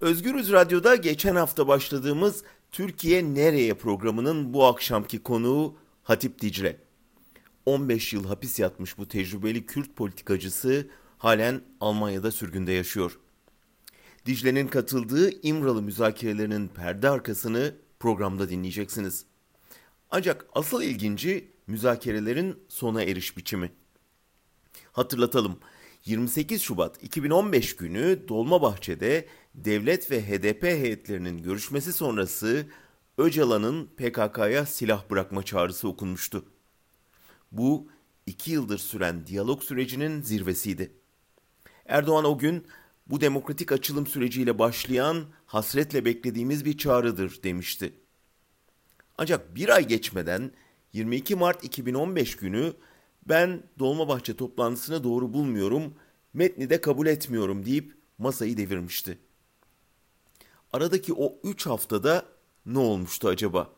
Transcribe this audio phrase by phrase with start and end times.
[0.00, 6.80] Özgürüz Radyo'da geçen hafta başladığımız Türkiye Nereye programının bu akşamki konuğu Hatip Dicle.
[7.66, 10.88] 15 yıl hapis yatmış bu tecrübeli Kürt politikacısı
[11.18, 13.18] halen Almanya'da sürgünde yaşıyor.
[14.26, 19.24] Dicle'nin katıldığı İmralı müzakerelerinin perde arkasını programda dinleyeceksiniz.
[20.10, 23.72] Ancak asıl ilginci müzakerelerin sona eriş biçimi.
[24.92, 25.58] Hatırlatalım.
[26.04, 29.26] 28 Şubat 2015 günü Dolmabahçe'de
[29.64, 32.66] devlet ve HDP heyetlerinin görüşmesi sonrası
[33.18, 36.44] Öcalan'ın PKK'ya silah bırakma çağrısı okunmuştu.
[37.52, 37.88] Bu
[38.26, 40.92] iki yıldır süren diyalog sürecinin zirvesiydi.
[41.86, 42.66] Erdoğan o gün
[43.06, 47.92] bu demokratik açılım süreciyle başlayan hasretle beklediğimiz bir çağrıdır demişti.
[49.18, 50.52] Ancak bir ay geçmeden
[50.92, 52.72] 22 Mart 2015 günü
[53.28, 55.94] ben Dolmabahçe toplantısını doğru bulmuyorum,
[56.34, 59.18] metni de kabul etmiyorum deyip masayı devirmişti.
[60.72, 62.24] Aradaki o 3 haftada
[62.66, 63.70] ne olmuştu acaba?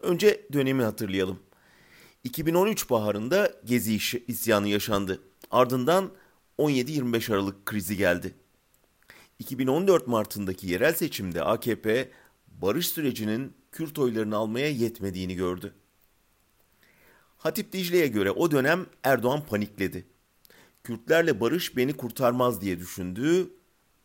[0.00, 1.38] Önce dönemi hatırlayalım.
[2.24, 3.94] 2013 baharında Gezi
[4.28, 5.20] isyanı yaşandı.
[5.50, 6.10] Ardından
[6.58, 8.34] 17-25 Aralık krizi geldi.
[9.38, 12.10] 2014 Mart'ındaki yerel seçimde AKP
[12.46, 15.74] barış sürecinin Kürt oylarını almaya yetmediğini gördü.
[17.38, 20.06] Hatip Dicle'ye göre o dönem Erdoğan panikledi.
[20.84, 23.50] Kürtlerle barış beni kurtarmaz diye düşündü,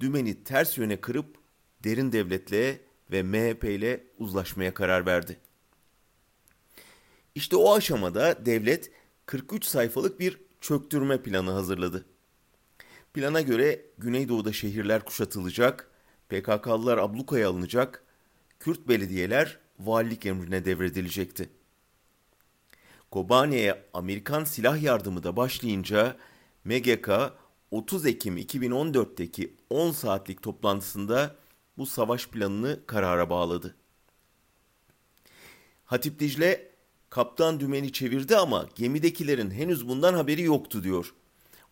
[0.00, 1.41] dümeni ters yöne kırıp
[1.84, 2.80] derin devletle
[3.10, 5.40] ve MHP ile uzlaşmaya karar verdi.
[7.34, 8.90] İşte o aşamada devlet
[9.26, 12.04] 43 sayfalık bir çöktürme planı hazırladı.
[13.14, 15.90] Plana göre Güneydoğu'da şehirler kuşatılacak,
[16.28, 18.04] PKK'lılar ablukaya alınacak,
[18.60, 21.48] Kürt belediyeler valilik emrine devredilecekti.
[23.10, 26.16] Kobani'ye Amerikan silah yardımı da başlayınca
[26.64, 27.10] MGK
[27.70, 31.36] 30 Ekim 2014'teki 10 saatlik toplantısında
[31.78, 33.76] bu savaş planını karara bağladı.
[35.84, 36.72] Hatip Dicle
[37.10, 41.14] kaptan dümeni çevirdi ama gemidekilerin henüz bundan haberi yoktu diyor.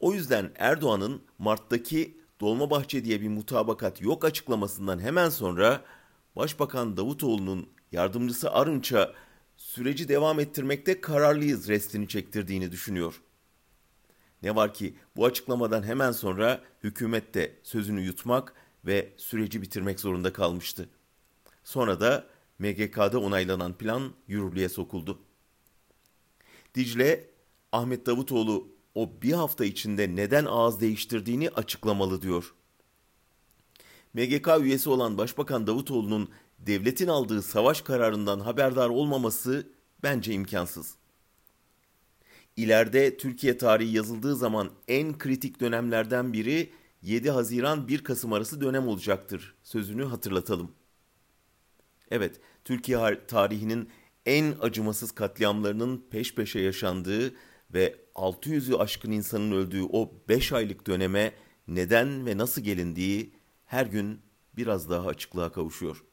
[0.00, 5.84] O yüzden Erdoğan'ın Mart'taki Dolmabahçe diye bir mutabakat yok açıklamasından hemen sonra
[6.36, 9.12] Başbakan Davutoğlu'nun yardımcısı Arınç'a
[9.56, 13.22] süreci devam ettirmekte kararlıyız restini çektirdiğini düşünüyor.
[14.42, 20.32] Ne var ki bu açıklamadan hemen sonra hükümet de sözünü yutmak ve süreci bitirmek zorunda
[20.32, 20.88] kalmıştı.
[21.64, 22.26] Sonra da
[22.58, 25.18] MGK'da onaylanan plan yürürlüğe sokuldu.
[26.74, 27.30] Dicle,
[27.72, 32.54] Ahmet Davutoğlu o bir hafta içinde neden ağız değiştirdiğini açıklamalı diyor.
[34.14, 39.66] MGK üyesi olan Başbakan Davutoğlu'nun devletin aldığı savaş kararından haberdar olmaması
[40.02, 40.94] bence imkansız.
[42.56, 46.72] İleride Türkiye tarihi yazıldığı zaman en kritik dönemlerden biri
[47.02, 50.72] 7 Haziran 1 Kasım arası dönem olacaktır sözünü hatırlatalım.
[52.10, 53.88] Evet, Türkiye tarihinin
[54.26, 57.34] en acımasız katliamlarının peş peşe yaşandığı
[57.74, 61.32] ve 600'ü aşkın insanın öldüğü o 5 aylık döneme
[61.68, 63.34] neden ve nasıl gelindiği
[63.66, 64.20] her gün
[64.56, 66.04] biraz daha açıklığa kavuşuyor.